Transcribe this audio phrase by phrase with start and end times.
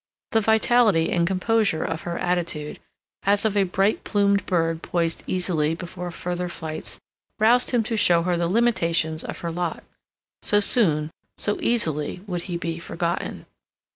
[0.31, 2.79] The vitality and composure of her attitude,
[3.21, 6.99] as of a bright plumed bird poised easily before further flights,
[7.37, 9.83] roused him to show her the limitations of her lot.
[10.41, 13.45] So soon, so easily, would he be forgotten.